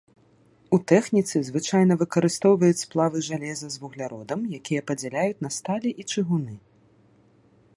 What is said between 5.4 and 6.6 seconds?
на сталі і чыгуны.